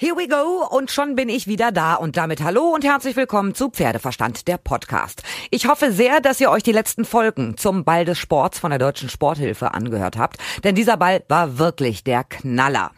[0.00, 3.56] Here we go und schon bin ich wieder da und damit hallo und herzlich willkommen
[3.56, 5.24] zu Pferdeverstand, der Podcast.
[5.50, 8.78] Ich hoffe sehr, dass ihr euch die letzten Folgen zum Ball des Sports von der
[8.78, 12.92] Deutschen Sporthilfe angehört habt, denn dieser Ball war wirklich der Knaller.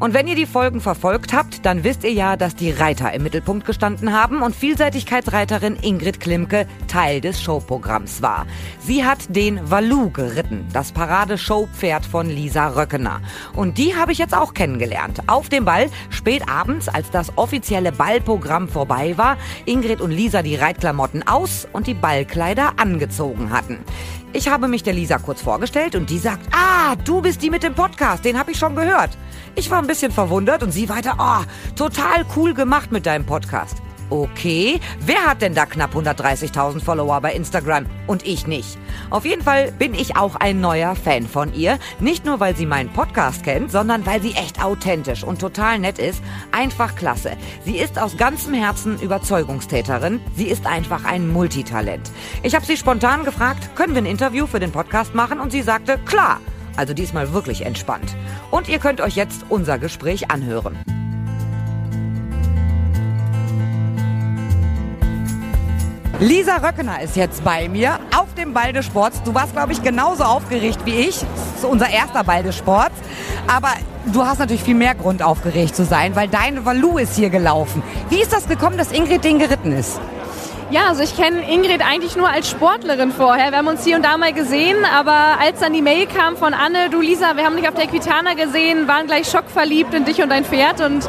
[0.00, 3.24] Und wenn ihr die Folgen verfolgt habt, dann wisst ihr ja, dass die Reiter im
[3.24, 8.46] Mittelpunkt gestanden haben und Vielseitigkeitsreiterin Ingrid Klimke Teil des Showprogramms war.
[8.78, 13.20] Sie hat den Valu geritten, das Parade-Showpferd von Lisa Röckener.
[13.56, 15.20] Und die habe ich jetzt auch kennengelernt.
[15.26, 19.36] Auf dem Ball, spät abends, als das offizielle Ballprogramm vorbei war,
[19.66, 23.78] Ingrid und Lisa die Reitklamotten aus und die Ballkleider angezogen hatten.
[24.38, 27.64] Ich habe mich der Lisa kurz vorgestellt und die sagt, ah, du bist die mit
[27.64, 29.10] dem Podcast, den habe ich schon gehört.
[29.56, 33.78] Ich war ein bisschen verwundert und sie weiter, oh, total cool gemacht mit deinem Podcast.
[34.10, 38.78] Okay, wer hat denn da knapp 130.000 Follower bei Instagram und ich nicht?
[39.10, 41.78] Auf jeden Fall bin ich auch ein neuer Fan von ihr.
[42.00, 45.98] Nicht nur, weil sie meinen Podcast kennt, sondern weil sie echt authentisch und total nett
[45.98, 46.22] ist.
[46.52, 47.32] Einfach klasse.
[47.66, 50.20] Sie ist aus ganzem Herzen Überzeugungstäterin.
[50.34, 52.10] Sie ist einfach ein Multitalent.
[52.42, 55.38] Ich habe sie spontan gefragt, können wir ein Interview für den Podcast machen?
[55.38, 56.40] Und sie sagte, klar.
[56.76, 58.16] Also diesmal wirklich entspannt.
[58.50, 60.78] Und ihr könnt euch jetzt unser Gespräch anhören.
[66.20, 69.22] Lisa Röckener ist jetzt bei mir auf dem Ball des Sports.
[69.22, 71.20] Du warst, glaube ich, genauso aufgeregt wie ich.
[71.20, 72.96] Das ist unser erster Ball des Sports.
[73.46, 73.68] Aber
[74.06, 77.84] du hast natürlich viel mehr Grund, aufgeregt zu sein, weil deine Valu ist hier gelaufen.
[78.10, 80.00] Wie ist das gekommen, dass Ingrid den geritten ist?
[80.70, 83.52] Ja, also ich kenne Ingrid eigentlich nur als Sportlerin vorher.
[83.52, 86.52] Wir haben uns hier und da mal gesehen, aber als dann die Mail kam von
[86.52, 90.20] Anne, du Lisa, wir haben dich auf der Equitana gesehen, waren gleich schockverliebt in dich
[90.20, 91.08] und dein Pferd und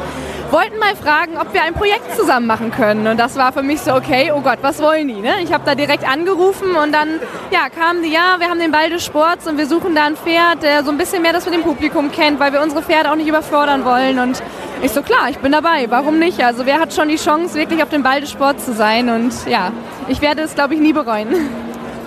[0.52, 3.06] wollten mal fragen, ob wir ein Projekt zusammen machen können.
[3.06, 5.20] Und das war für mich so, okay, oh Gott, was wollen die?
[5.20, 5.42] Ne?
[5.42, 7.20] Ich habe da direkt angerufen und dann
[7.50, 10.16] ja, kamen die, ja, wir haben den Ball des Sports und wir suchen da ein
[10.16, 13.10] Pferd, der so ein bisschen mehr das mit dem Publikum kennt, weil wir unsere Pferde
[13.10, 14.18] auch nicht überfordern wollen.
[14.18, 14.42] Und
[14.82, 16.42] ich so, klar, ich bin dabei, warum nicht?
[16.42, 19.08] Also wer hat schon die Chance, wirklich auf dem Ball des Sports zu sein?
[19.08, 19.72] Und ja,
[20.08, 21.28] ich werde es, glaube ich, nie bereuen.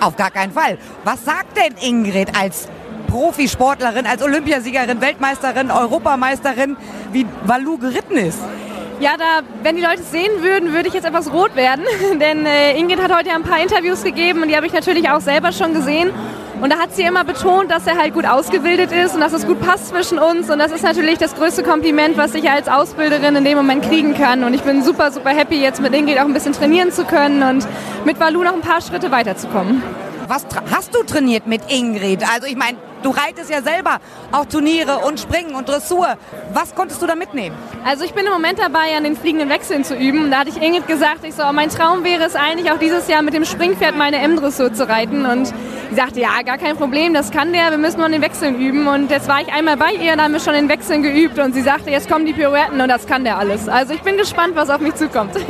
[0.00, 0.76] Auf gar keinen Fall.
[1.04, 2.68] Was sagt denn Ingrid als
[3.14, 6.76] Profisportlerin, als Olympiasiegerin, Weltmeisterin, Europameisterin,
[7.12, 8.40] wie Valu geritten ist?
[8.98, 11.84] Ja, da, wenn die Leute es sehen würden, würde ich jetzt etwas rot werden.
[12.20, 15.08] Denn äh, Ingrid hat heute ja ein paar Interviews gegeben und die habe ich natürlich
[15.10, 16.10] auch selber schon gesehen.
[16.60, 19.46] Und da hat sie immer betont, dass er halt gut ausgebildet ist und dass es
[19.46, 20.50] gut passt zwischen uns.
[20.50, 24.14] Und das ist natürlich das größte Kompliment, was ich als Ausbilderin in dem Moment kriegen
[24.14, 24.42] kann.
[24.42, 27.44] Und ich bin super, super happy, jetzt mit Ingrid auch ein bisschen trainieren zu können
[27.44, 27.64] und
[28.04, 29.82] mit Valu noch ein paar Schritte weiterzukommen.
[30.28, 32.22] Was hast du trainiert mit Ingrid?
[32.22, 33.98] Also ich meine, du reitest ja selber
[34.32, 36.16] auch Turniere und Springen und Dressur.
[36.52, 37.54] Was konntest du da mitnehmen?
[37.84, 40.30] Also ich bin im Moment dabei, an den fliegenden Wechseln zu üben.
[40.30, 43.22] Da hatte ich Ingrid gesagt, ich so, mein Traum wäre es eigentlich auch dieses Jahr
[43.22, 45.26] mit dem Springpferd meine M-Dressur zu reiten.
[45.26, 48.22] Und sie sagte, ja, gar kein Problem, das kann der, wir müssen nur an den
[48.22, 48.86] Wechseln üben.
[48.86, 51.38] Und jetzt war ich einmal bei ihr, da haben wir schon den Wechseln geübt.
[51.38, 53.68] Und sie sagte, jetzt kommen die Pirouetten und das kann der alles.
[53.68, 55.32] Also ich bin gespannt, was auf mich zukommt.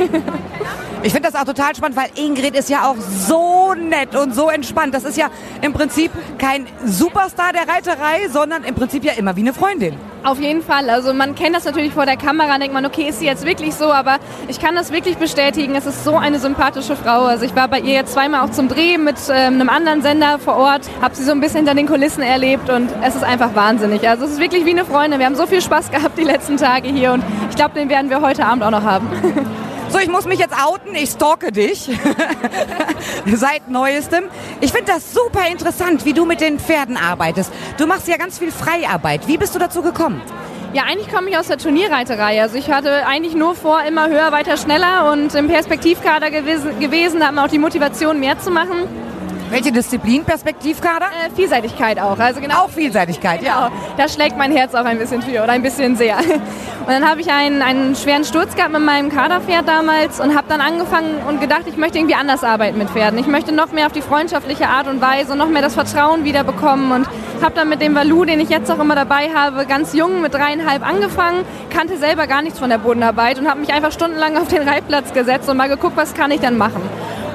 [1.05, 4.49] Ich finde das auch total spannend, weil Ingrid ist ja auch so nett und so
[4.49, 4.95] entspannt.
[4.95, 5.27] Das ist ja
[5.61, 9.95] im Prinzip kein Superstar der Reiterei, sondern im Prinzip ja immer wie eine Freundin.
[10.23, 10.89] Auf jeden Fall.
[10.89, 13.75] Also man kennt das natürlich vor der Kamera, denkt man, okay, ist sie jetzt wirklich
[13.75, 14.17] so, aber
[14.47, 15.75] ich kann das wirklich bestätigen.
[15.75, 17.25] Es ist so eine sympathische Frau.
[17.25, 20.39] Also ich war bei ihr jetzt zweimal auch zum Dreh mit ähm, einem anderen Sender
[20.39, 23.53] vor Ort, habe sie so ein bisschen hinter den Kulissen erlebt und es ist einfach
[23.53, 24.09] wahnsinnig.
[24.09, 25.19] Also es ist wirklich wie eine Freundin.
[25.19, 28.09] Wir haben so viel Spaß gehabt die letzten Tage hier und ich glaube, den werden
[28.09, 29.07] wir heute Abend auch noch haben.
[29.95, 30.93] So, ich muss mich jetzt outen.
[30.93, 31.89] Ich stalke dich.
[33.33, 34.25] Seit neuestem.
[34.59, 37.49] Ich finde das super interessant, wie du mit den Pferden arbeitest.
[37.77, 39.25] Du machst ja ganz viel Freiarbeit.
[39.29, 40.21] Wie bist du dazu gekommen?
[40.73, 42.41] Ja, eigentlich komme ich aus der Turnierreiterei.
[42.41, 47.21] Also ich hatte eigentlich nur vor, immer höher, weiter, schneller und im Perspektivkader gewesen, gewesen
[47.21, 48.89] da haben wir auch die Motivation, mehr zu machen.
[49.49, 51.05] Welche Disziplin, Perspektivkader?
[51.05, 52.17] Äh, Vielseitigkeit auch.
[52.17, 53.51] Also genau, auch Vielseitigkeit, genau.
[53.51, 53.71] ja.
[53.97, 56.17] Da schlägt mein Herz auch ein bisschen für oder ein bisschen sehr.
[56.17, 60.47] Und dann habe ich einen, einen schweren Sturz gehabt mit meinem Kaderpferd damals und habe
[60.47, 63.17] dann angefangen und gedacht, ich möchte irgendwie anders arbeiten mit Pferden.
[63.19, 66.23] Ich möchte noch mehr auf die freundschaftliche Art und Weise und noch mehr das Vertrauen
[66.25, 67.07] wieder bekommen und
[67.41, 70.33] habe dann mit dem Valu, den ich jetzt auch immer dabei habe, ganz jung mit
[70.33, 74.47] dreieinhalb angefangen, kannte selber gar nichts von der Bodenarbeit und habe mich einfach stundenlang auf
[74.47, 76.81] den Reitplatz gesetzt und mal geguckt, was kann ich denn machen.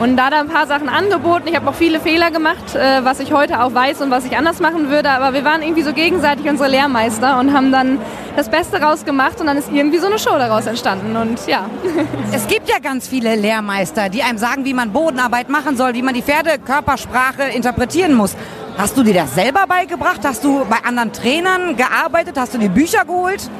[0.00, 1.46] Und da da ein paar Sachen angeboten.
[1.46, 4.34] Ich habe auch viele Fehler gemacht, äh, was ich heute auch weiß und was ich
[4.34, 5.10] anders machen würde.
[5.10, 7.98] Aber wir waren irgendwie so gegenseitig unsere Lehrmeister und haben dann
[8.34, 11.14] das Beste rausgemacht und dann ist irgendwie so eine Show daraus entstanden.
[11.16, 11.66] Und ja.
[12.32, 16.02] Es gibt ja ganz viele Lehrmeister, die einem sagen, wie man Bodenarbeit machen soll, wie
[16.02, 18.34] man die Pferdekörpersprache interpretieren muss.
[18.78, 20.20] Hast du dir das selber beigebracht?
[20.24, 22.38] Hast du bei anderen Trainern gearbeitet?
[22.38, 23.50] Hast du dir Bücher geholt?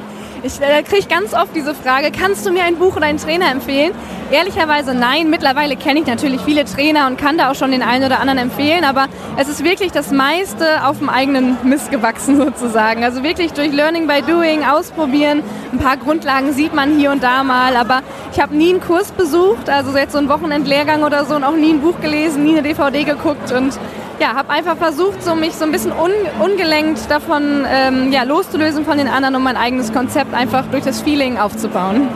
[0.43, 3.51] Ich äh, kriege ganz oft diese Frage, kannst du mir ein Buch oder einen Trainer
[3.51, 3.91] empfehlen?
[4.31, 5.29] Ehrlicherweise nein.
[5.29, 8.39] Mittlerweile kenne ich natürlich viele Trainer und kann da auch schon den einen oder anderen
[8.39, 9.05] empfehlen, aber
[9.37, 13.03] es ist wirklich das meiste auf dem eigenen Mist gewachsen sozusagen.
[13.03, 15.43] Also wirklich durch Learning by Doing, ausprobieren.
[15.73, 18.01] Ein paar Grundlagen sieht man hier und da mal, aber
[18.33, 21.55] ich habe nie einen Kurs besucht, also jetzt so einen Wochenendlehrgang oder so und auch
[21.55, 23.77] nie ein Buch gelesen, nie eine DVD geguckt und
[24.21, 28.85] ja, habe einfach versucht, so mich so ein bisschen un, ungelenkt davon ähm, ja, loszulösen
[28.85, 32.07] von den anderen, um mein eigenes Konzept einfach durch das Feeling aufzubauen.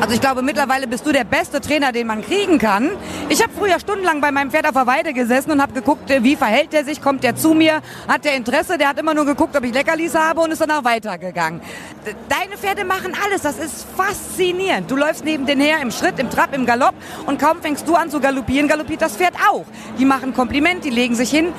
[0.00, 2.90] Also ich glaube, mittlerweile bist du der beste Trainer, den man kriegen kann.
[3.28, 6.22] Ich habe früher stundenlang bei meinem Pferd auf der Weide gesessen und habe geguckt, äh,
[6.22, 9.26] wie verhält er sich, kommt er zu mir, hat der Interesse, der hat immer nur
[9.26, 11.60] geguckt, ob ich Leckerlis habe und ist danach weitergegangen.
[12.28, 14.90] Deine Pferde machen alles, das ist faszinierend.
[14.90, 16.94] Du läufst neben denen her im Schritt, im Trab, im Galopp
[17.26, 19.64] und kaum fängst du an zu galoppieren, galoppiert das Pferd auch.
[19.98, 21.52] Die machen Kompliment, die legen sich hin.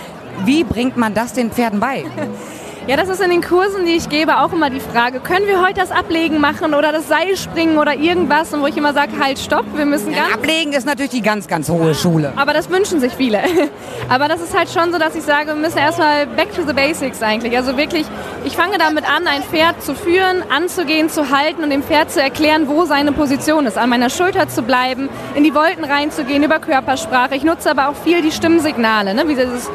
[0.46, 2.06] Wie bringt man das den Pferden bei?
[2.92, 5.66] Ja, das ist in den Kursen, die ich gebe, auch immer die Frage, können wir
[5.66, 8.54] heute das Ablegen machen oder das Seilspringen oder irgendwas?
[8.54, 10.34] Und wo ich immer sage, halt, stopp, wir müssen ja, ganz...
[10.34, 12.34] Ablegen ist natürlich die ganz, ganz hohe Schule.
[12.36, 13.40] Aber das wünschen sich viele.
[14.10, 16.74] Aber das ist halt schon so, dass ich sage, wir müssen erstmal back to the
[16.74, 17.56] basics eigentlich.
[17.56, 18.06] Also wirklich,
[18.44, 22.22] ich fange damit an, ein Pferd zu führen, anzugehen, zu halten und dem Pferd zu
[22.22, 23.78] erklären, wo seine Position ist.
[23.78, 27.38] An meiner Schulter zu bleiben, in die Wolken reinzugehen über Körpersprache.
[27.38, 29.30] Ich nutze aber auch viel die Stimmsignale, ne?
[29.30, 29.70] wie dieses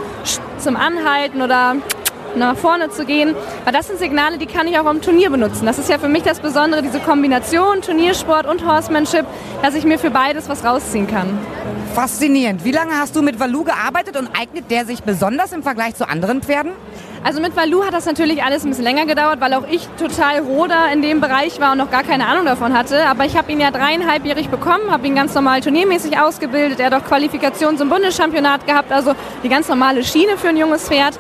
[0.59, 1.77] zum Anhalten oder
[2.37, 3.35] nach vorne zu gehen.
[3.65, 5.67] Weil das sind Signale, die kann ich auch am Turnier benutzen.
[5.67, 9.27] Das ist ja für mich das Besondere, diese Kombination Turniersport und Horsemanship,
[9.63, 11.39] dass ich mir für beides was rausziehen kann.
[11.95, 12.65] Faszinierend.
[12.65, 16.09] Wie lange hast du mit Valu gearbeitet und eignet der sich besonders im Vergleich zu
[16.09, 16.73] anderen Pferden?
[17.25, 20.41] Also mit Valu hat das natürlich alles ein bisschen länger gedauert, weil auch ich total
[20.41, 23.05] roder in dem Bereich war und noch gar keine Ahnung davon hatte.
[23.07, 26.79] Aber ich habe ihn ja dreieinhalbjährig bekommen, habe ihn ganz normal turniermäßig ausgebildet.
[26.79, 30.87] Er hat auch Qualifikation zum Bundeschampionat gehabt, also die ganz normale Schiene für ein junges
[30.87, 31.19] Pferd.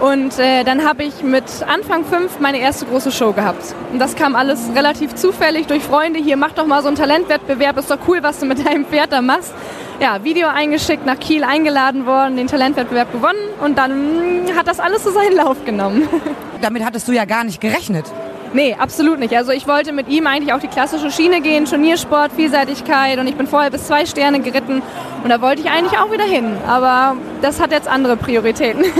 [0.00, 3.74] Und äh, dann habe ich mit Anfang fünf meine erste große Show gehabt.
[3.92, 6.20] Und das kam alles relativ zufällig durch Freunde.
[6.20, 9.12] Hier, mach doch mal so einen Talentwettbewerb, ist doch cool, was du mit deinem Pferd
[9.12, 9.52] da machst.
[10.00, 15.02] Ja, Video eingeschickt, nach Kiel eingeladen worden, den Talentwettbewerb gewonnen und dann hat das alles
[15.02, 16.08] so seinen Lauf genommen.
[16.62, 18.04] Damit hattest du ja gar nicht gerechnet.
[18.52, 19.36] Nee, absolut nicht.
[19.36, 23.36] Also ich wollte mit ihm eigentlich auch die klassische Schiene gehen, Turniersport, Vielseitigkeit und ich
[23.36, 24.82] bin vorher bis zwei Sterne geritten
[25.22, 26.56] und da wollte ich eigentlich auch wieder hin.
[26.66, 28.84] Aber das hat jetzt andere Prioritäten.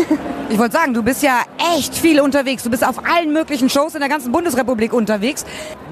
[0.51, 1.43] Ich wollte sagen, du bist ja
[1.77, 2.63] echt viel unterwegs.
[2.63, 5.45] Du bist auf allen möglichen Shows in der ganzen Bundesrepublik unterwegs.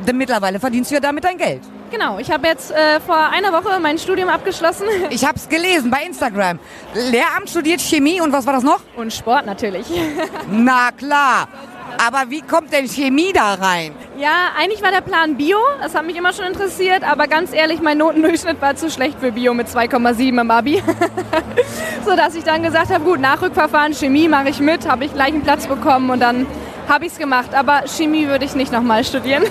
[0.06, 1.61] Denn mittlerweile verdienst du ja damit dein Geld.
[1.91, 4.87] Genau, ich habe jetzt äh, vor einer Woche mein Studium abgeschlossen.
[5.11, 6.58] Ich habe es gelesen bei Instagram.
[6.94, 8.81] Lehramt studiert Chemie und was war das noch?
[8.97, 9.87] Und Sport natürlich.
[10.50, 11.49] Na klar.
[12.04, 13.93] Aber wie kommt denn Chemie da rein?
[14.19, 15.56] Ja, eigentlich war der Plan Bio.
[15.81, 17.02] Das hat mich immer schon interessiert.
[17.02, 20.82] Aber ganz ehrlich, mein Notendurchschnitt war zu schlecht für Bio mit 2,7 im Abi.
[22.04, 24.88] so dass ich dann gesagt habe, gut, Nachrückverfahren, Chemie mache ich mit.
[24.88, 26.46] Habe ich gleich einen Platz bekommen und dann
[26.88, 27.54] habe ich es gemacht.
[27.54, 29.44] Aber Chemie würde ich nicht nochmal studieren.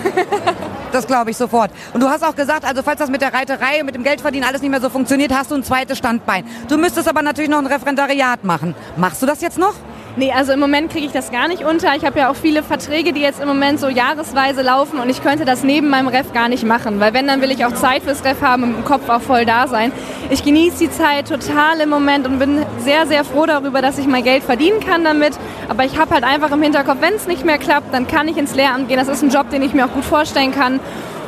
[0.92, 1.71] das glaube ich sofort.
[1.94, 4.47] Und du hast auch gesagt, also falls das mit der Reiterei und mit dem Geldverdienen
[4.47, 6.45] alles nicht mehr so funktioniert, hast du ein zweites Standbein.
[6.68, 8.75] Du müsstest aber natürlich noch ein Referendariat machen.
[8.97, 9.74] Machst du das jetzt noch?
[10.18, 11.94] Nee, also im Moment kriege ich das gar nicht unter.
[11.98, 15.22] Ich habe ja auch viele Verträge, die jetzt im Moment so jahresweise laufen und ich
[15.22, 18.04] könnte das neben meinem Ref gar nicht machen, weil wenn, dann will ich auch Zeit
[18.04, 19.92] fürs Ref haben und im Kopf auch voll da sein.
[20.30, 24.08] Ich genieße die Zeit total im Moment und bin sehr, sehr froh darüber, dass ich
[24.08, 25.34] mein Geld verdienen kann damit.
[25.68, 28.38] Aber ich habe halt einfach im Hinterkopf, wenn es nicht mehr klappt, dann kann ich
[28.38, 28.98] ins Lehramt gehen.
[28.98, 30.80] Das ist ein Job, den ich mir auch gut vorstellen kann.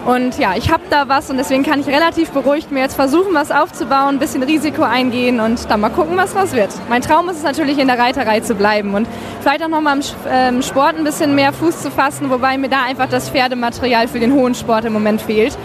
[0.05, 3.33] Und ja, ich habe da was und deswegen kann ich relativ beruhigt mir jetzt versuchen,
[3.33, 6.69] was aufzubauen, ein bisschen Risiko eingehen und dann mal gucken, was raus wird.
[6.89, 9.07] Mein Traum ist es natürlich, in der Reiterei zu bleiben und
[9.41, 12.83] vielleicht auch nochmal im ähm, Sport ein bisschen mehr Fuß zu fassen, wobei mir da
[12.83, 15.57] einfach das Pferdematerial für den hohen Sport im Moment fehlt.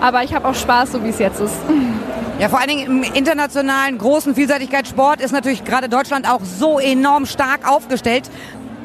[0.00, 1.56] Aber ich habe auch Spaß, so wie es jetzt ist.
[2.38, 7.26] Ja, vor allen Dingen im internationalen großen Vielseitigkeitssport ist natürlich gerade Deutschland auch so enorm
[7.26, 8.30] stark aufgestellt.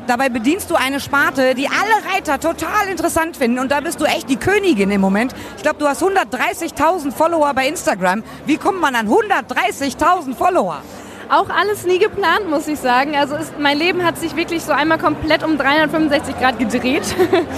[0.06, 4.06] Dabei bedienst du eine Sparte, die alle Reiter total interessant finden und da bist du
[4.06, 5.34] echt die Königin im Moment.
[5.56, 8.22] Ich glaube, du hast 130.000 Follower bei Instagram.
[8.46, 10.82] Wie kommt man an 130.000 Follower?
[11.30, 13.16] Auch alles nie geplant, muss ich sagen.
[13.16, 17.04] Also ist, mein Leben hat sich wirklich so einmal komplett um 365 Grad gedreht.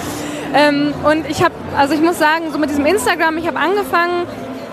[0.53, 4.27] ähm, und ich habe, also ich muss sagen, so mit diesem Instagram, ich habe angefangen,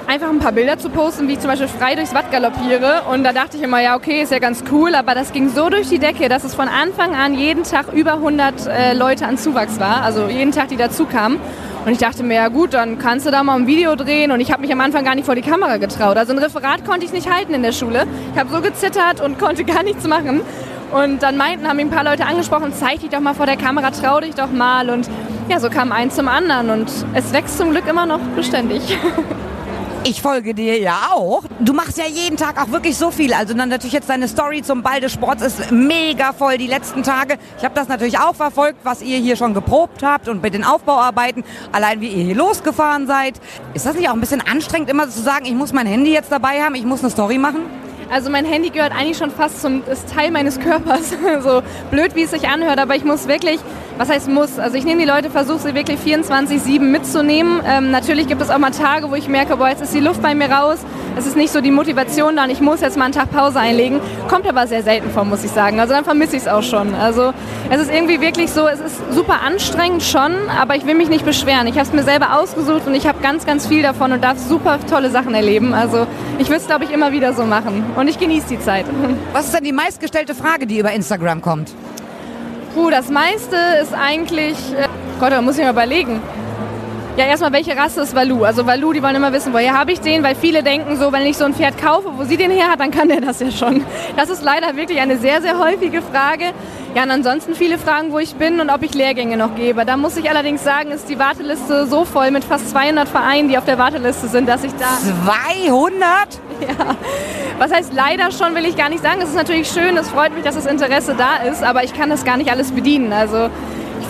[0.07, 3.03] einfach ein paar Bilder zu posten, wie ich zum Beispiel frei durchs Watt galoppiere.
[3.11, 5.71] Und da dachte ich immer, ja, okay, ist ja ganz cool, aber das ging so
[5.71, 9.39] durch die Decke, dass es von Anfang an jeden Tag über 100 äh, Leute an
[9.39, 11.39] Zuwachs war, also jeden Tag, die dazu kamen.
[11.85, 14.31] Und ich dachte mir, ja gut, dann kannst du da mal ein Video drehen.
[14.31, 16.17] Und ich habe mich am Anfang gar nicht vor die Kamera getraut.
[16.17, 18.07] Also ein Referat konnte ich nicht halten in der Schule.
[18.33, 20.43] Ich habe so gezittert und konnte gar nichts machen.
[20.93, 23.57] Und dann meinten, haben mich ein paar Leute angesprochen, zeig dich doch mal vor der
[23.57, 24.91] Kamera, trau dich doch mal.
[24.91, 25.09] Und
[25.49, 26.71] ja, so kam eins zum anderen.
[26.71, 28.97] Und es wächst zum Glück immer noch beständig.
[30.05, 31.45] Ich folge dir ja auch.
[31.61, 33.33] Du machst ja jeden Tag auch wirklich so viel.
[33.33, 37.05] Also dann natürlich jetzt deine Story zum Ball des Sports ist mega voll die letzten
[37.05, 37.39] Tage.
[37.57, 40.65] Ich habe das natürlich auch verfolgt, was ihr hier schon geprobt habt und mit den
[40.65, 41.45] Aufbauarbeiten.
[41.71, 43.35] Allein wie ihr hier losgefahren seid.
[43.75, 46.33] Ist das nicht auch ein bisschen anstrengend, immer zu sagen, ich muss mein Handy jetzt
[46.33, 47.61] dabei haben, ich muss eine Story machen?
[48.13, 51.15] Also mein Handy gehört eigentlich schon fast zum ist Teil meines Körpers.
[51.43, 53.59] so blöd, wie es sich anhört, aber ich muss wirklich
[53.99, 54.59] was heißt muss?
[54.59, 57.61] Also ich nehme die Leute, versuche sie wirklich 24-7 mitzunehmen.
[57.67, 60.23] Ähm, natürlich gibt es auch mal Tage, wo ich merke, boah, jetzt ist die Luft
[60.23, 60.79] bei mir raus.
[61.17, 63.61] Es ist nicht so die Motivation da und ich muss jetzt mal einen Tag Pause
[63.61, 64.01] einlegen.
[64.29, 65.79] Kommt aber sehr selten vor, muss ich sagen.
[65.81, 66.95] Also dann vermisse ich es auch schon.
[66.95, 67.33] Also
[67.71, 71.25] es ist irgendwie wirklich so, es ist super anstrengend schon, aber ich will mich nicht
[71.25, 71.67] beschweren.
[71.67, 74.39] Ich habe es mir selber ausgesucht und ich habe ganz, ganz viel davon und darf
[74.39, 75.75] super tolle Sachen erleben.
[75.75, 76.07] Also
[76.39, 77.85] ich würde es, glaube ich, immer wieder so machen.
[77.97, 78.87] Und ich genieße die Zeit.
[79.33, 81.73] Was ist denn die meistgestellte Frage, die über Instagram kommt?
[82.75, 84.89] Puh, das meiste ist eigentlich, äh,
[85.21, 86.23] Gott, da muss ich mal überlegen.
[87.15, 88.43] Ja, erstmal, welche Rasse ist Valu?
[88.43, 91.27] Also Valu, die wollen immer wissen, woher habe ich den, weil viele denken so, wenn
[91.27, 93.51] ich so ein Pferd kaufe, wo sie den her hat, dann kann der das ja
[93.51, 93.85] schon.
[94.17, 96.53] Das ist leider wirklich eine sehr, sehr häufige Frage.
[96.95, 99.85] Ja, und ansonsten viele Fragen, wo ich bin und ob ich Lehrgänge noch gebe.
[99.85, 103.59] Da muss ich allerdings sagen, ist die Warteliste so voll mit fast 200 Vereinen, die
[103.59, 104.99] auf der Warteliste sind, dass ich da...
[105.67, 106.01] 200?
[106.63, 106.97] Ja.
[107.59, 109.21] Was heißt leider schon, will ich gar nicht sagen.
[109.21, 112.09] Es ist natürlich schön, es freut mich, dass das Interesse da ist, aber ich kann
[112.09, 113.13] das gar nicht alles bedienen.
[113.13, 113.51] Also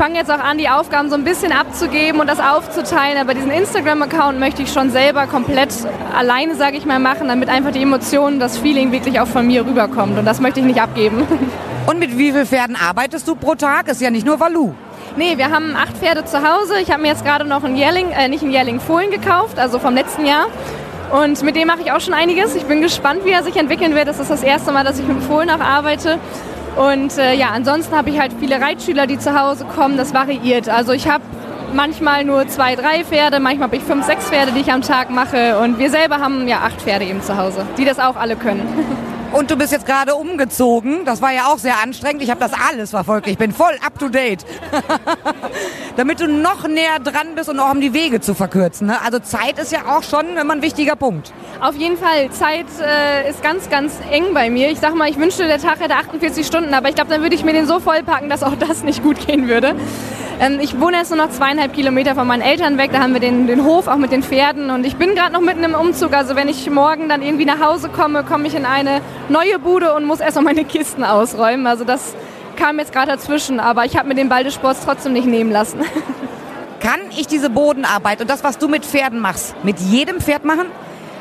[0.02, 3.18] fange jetzt auch an, die Aufgaben so ein bisschen abzugeben und das aufzuteilen.
[3.18, 5.72] Aber diesen Instagram-Account möchte ich schon selber komplett
[6.12, 9.64] alleine, sage ich mal, machen, damit einfach die Emotionen, das Feeling wirklich auch von mir
[9.64, 10.18] rüberkommt.
[10.18, 11.24] Und das möchte ich nicht abgeben.
[11.86, 13.86] Und mit wie vielen Pferden arbeitest du pro Tag?
[13.86, 14.74] Ist ja nicht nur Valu.
[15.14, 16.80] Nee, wir haben acht Pferde zu Hause.
[16.80, 19.78] Ich habe mir jetzt gerade noch einen Jährling, äh, nicht einen Jährling Fohlen gekauft, also
[19.78, 20.46] vom letzten Jahr.
[21.12, 22.56] Und mit dem mache ich auch schon einiges.
[22.56, 24.08] Ich bin gespannt, wie er sich entwickeln wird.
[24.08, 26.18] Das ist das erste Mal, dass ich mit dem Fohlen auch arbeite.
[26.76, 29.96] Und äh, ja, ansonsten habe ich halt viele Reitschüler, die zu Hause kommen.
[29.96, 30.68] Das variiert.
[30.68, 31.22] Also ich habe
[31.74, 35.10] manchmal nur zwei, drei Pferde, manchmal habe ich fünf, sechs Pferde, die ich am Tag
[35.10, 35.58] mache.
[35.58, 38.66] Und wir selber haben ja acht Pferde eben zu Hause, die das auch alle können.
[39.32, 41.06] Und du bist jetzt gerade umgezogen.
[41.06, 42.22] Das war ja auch sehr anstrengend.
[42.22, 43.26] Ich habe das alles verfolgt.
[43.26, 44.44] Ich bin voll up to date.
[45.96, 48.88] Damit du noch näher dran bist und auch um die Wege zu verkürzen.
[48.88, 49.00] Ne?
[49.02, 51.32] Also Zeit ist ja auch schon immer ein wichtiger Punkt.
[51.60, 52.30] Auf jeden Fall.
[52.30, 54.70] Zeit äh, ist ganz, ganz eng bei mir.
[54.70, 57.34] Ich sag mal, ich wünschte, der Tag hätte 48 Stunden, aber ich glaube, dann würde
[57.34, 59.74] ich mir den so vollpacken, dass auch das nicht gut gehen würde.
[60.40, 62.90] Ähm, ich wohne jetzt nur noch zweieinhalb Kilometer von meinen Eltern weg.
[62.92, 64.70] Da haben wir den, den Hof auch mit den Pferden.
[64.70, 66.12] Und ich bin gerade noch mitten im Umzug.
[66.12, 69.94] Also wenn ich morgen dann irgendwie nach Hause komme, komme ich in eine neue Bude
[69.94, 71.66] und muss erst noch meine Kisten ausräumen.
[71.66, 72.14] Also das
[72.56, 73.60] kam jetzt gerade dazwischen.
[73.60, 75.80] Aber ich habe mir den Ball des Sports trotzdem nicht nehmen lassen.
[76.80, 80.66] Kann ich diese Bodenarbeit und das, was du mit Pferden machst, mit jedem Pferd machen?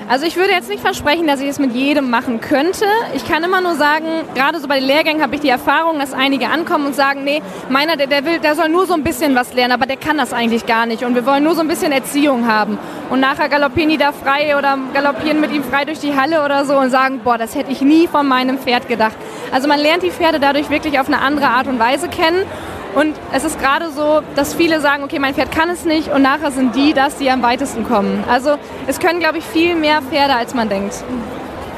[0.09, 2.85] Also ich würde jetzt nicht versprechen, dass ich es mit jedem machen könnte.
[3.15, 4.05] Ich kann immer nur sagen,
[4.35, 7.41] gerade so bei den Lehrgängen habe ich die Erfahrung, dass einige ankommen und sagen, nee,
[7.69, 10.17] meiner, der, der will, der soll nur so ein bisschen was lernen, aber der kann
[10.17, 11.03] das eigentlich gar nicht.
[11.03, 12.77] Und wir wollen nur so ein bisschen Erziehung haben.
[13.09, 16.65] Und nachher galoppieren die da frei oder galoppieren mit ihm frei durch die Halle oder
[16.65, 19.15] so und sagen, boah, das hätte ich nie von meinem Pferd gedacht.
[19.51, 22.45] Also man lernt die Pferde dadurch wirklich auf eine andere Art und Weise kennen.
[22.93, 26.21] Und es ist gerade so, dass viele sagen, okay, mein Pferd kann es nicht und
[26.21, 28.23] nachher sind die das, die am weitesten kommen.
[28.27, 28.57] Also
[28.87, 31.03] es können, glaube ich, viel mehr Pferde, als man denkt.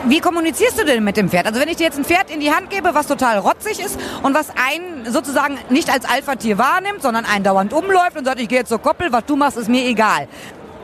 [0.06, 1.46] Wie kommunizierst du denn mit dem Pferd?
[1.46, 3.98] Also wenn ich dir jetzt ein Pferd in die Hand gebe, was total rotzig ist
[4.22, 8.50] und was einen sozusagen nicht als Alpha-Tier wahrnimmt, sondern einen dauernd umläuft und sagt, ich
[8.50, 10.28] gehe jetzt zur Koppel, was du machst, ist mir egal.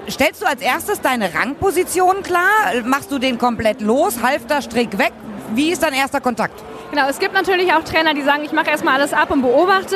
[0.09, 2.83] Stellst du als erstes deine Rangposition klar?
[2.85, 4.23] Machst du den komplett los?
[4.23, 5.11] Halfter, Strick weg?
[5.53, 6.63] Wie ist dein erster Kontakt?
[6.91, 9.95] Genau, es gibt natürlich auch Trainer, die sagen, ich mache erstmal alles ab und beobachte.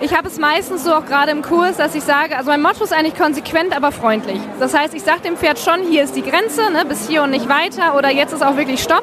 [0.00, 2.84] Ich habe es meistens so auch gerade im Kurs, dass ich sage, also mein Motto
[2.84, 4.38] ist eigentlich konsequent, aber freundlich.
[4.60, 7.30] Das heißt, ich sage dem Pferd schon, hier ist die Grenze, ne, bis hier und
[7.30, 9.02] nicht weiter oder jetzt ist auch wirklich Stopp.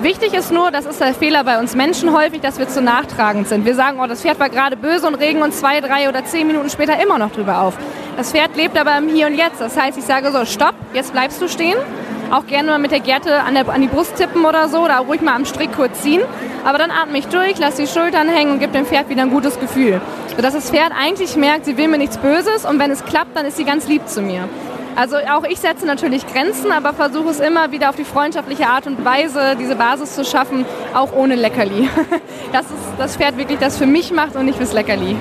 [0.00, 3.46] Wichtig ist nur, das ist der Fehler bei uns Menschen häufig, dass wir zu nachtragend
[3.48, 3.66] sind.
[3.66, 6.46] Wir sagen, oh, das Pferd war gerade böse und regen uns zwei, drei oder zehn
[6.46, 7.74] Minuten später immer noch drüber auf.
[8.16, 9.60] Das Pferd lebt aber im Hier und Jetzt.
[9.60, 11.76] Das heißt, ich sage so, stopp, jetzt bleibst du stehen
[12.30, 14.98] auch gerne mal mit der Gerte an, der, an die Brust tippen oder so, oder
[14.98, 16.22] ruhig mal am Strick kurz ziehen.
[16.64, 19.30] Aber dann atme ich durch, lasse die Schultern hängen und gebe dem Pferd wieder ein
[19.30, 20.00] gutes Gefühl.
[20.36, 23.46] Sodass das Pferd eigentlich merkt, sie will mir nichts Böses und wenn es klappt, dann
[23.46, 24.48] ist sie ganz lieb zu mir.
[24.96, 28.86] Also auch ich setze natürlich Grenzen, aber versuche es immer wieder auf die freundschaftliche Art
[28.86, 31.88] und Weise, diese Basis zu schaffen, auch ohne Leckerli.
[32.52, 35.16] Dass es das Pferd wirklich das für mich macht und nicht fürs Leckerli.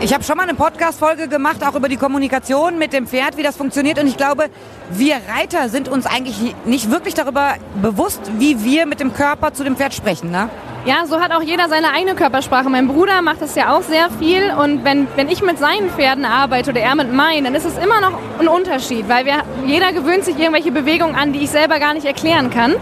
[0.00, 3.42] Ich habe schon mal eine Podcast-Folge gemacht, auch über die Kommunikation mit dem Pferd, wie
[3.42, 4.00] das funktioniert.
[4.00, 4.46] Und ich glaube,
[4.90, 9.64] wir Reiter sind uns eigentlich nicht wirklich darüber bewusst, wie wir mit dem Körper zu
[9.64, 10.30] dem Pferd sprechen.
[10.30, 10.48] Ne?
[10.84, 12.68] Ja, so hat auch jeder seine eigene Körpersprache.
[12.68, 16.24] Mein Bruder macht das ja auch sehr viel und wenn, wenn ich mit seinen Pferden
[16.24, 19.92] arbeite oder er mit meinen, dann ist es immer noch ein Unterschied, weil wir, jeder
[19.92, 22.74] gewöhnt sich irgendwelche Bewegungen an, die ich selber gar nicht erklären kann.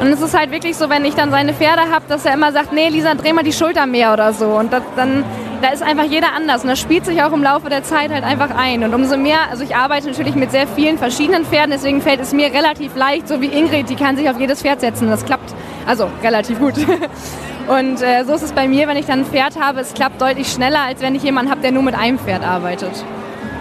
[0.00, 2.52] Und es ist halt wirklich so, wenn ich dann seine Pferde habe, dass er immer
[2.52, 4.46] sagt, nee Lisa, dreh mal die Schulter mehr oder so.
[4.46, 5.24] Und das, dann
[5.60, 8.24] da ist einfach jeder anders und das spielt sich auch im Laufe der Zeit halt
[8.24, 8.84] einfach ein.
[8.84, 12.32] Und umso mehr, also ich arbeite natürlich mit sehr vielen verschiedenen Pferden, deswegen fällt es
[12.32, 15.08] mir relativ leicht, so wie Ingrid, die kann sich auf jedes Pferd setzen.
[15.08, 15.54] Das klappt
[15.86, 16.74] also relativ gut.
[17.68, 20.22] Und äh, so ist es bei mir, wenn ich dann ein Pferd habe, es klappt
[20.22, 23.04] deutlich schneller, als wenn ich jemanden habe, der nur mit einem Pferd arbeitet.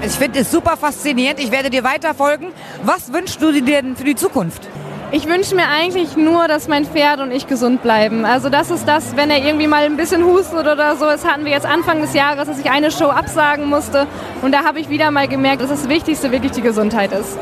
[0.02, 1.40] Ich finde es super faszinierend.
[1.40, 2.48] Ich werde dir weiter folgen.
[2.84, 4.62] Was wünschst du dir denn für die Zukunft?
[5.10, 8.26] Ich wünsche mir eigentlich nur, dass mein Pferd und ich gesund bleiben.
[8.26, 11.06] Also das ist das, wenn er irgendwie mal ein bisschen hustet oder so.
[11.06, 14.06] Das hatten wir jetzt Anfang des Jahres, dass ich eine Show absagen musste.
[14.42, 17.38] Und da habe ich wieder mal gemerkt, dass das Wichtigste wirklich die Gesundheit ist.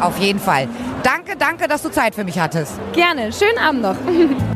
[0.00, 0.68] Auf jeden Fall.
[1.02, 2.74] Danke, danke, dass du Zeit für mich hattest.
[2.92, 3.32] Gerne.
[3.32, 3.96] Schönen Abend noch.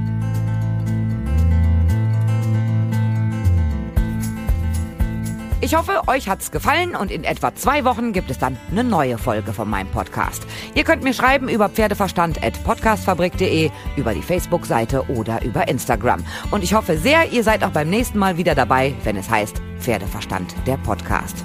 [5.67, 9.19] Ich hoffe, euch hat's gefallen und in etwa zwei Wochen gibt es dann eine neue
[9.19, 10.47] Folge von meinem Podcast.
[10.77, 16.25] Ihr könnt mir schreiben über pferdeverstand.podcastfabrik.de, über die Facebook-Seite oder über Instagram.
[16.53, 19.61] Und ich hoffe sehr, ihr seid auch beim nächsten Mal wieder dabei, wenn es heißt
[19.81, 21.45] Pferdeverstand, der Podcast.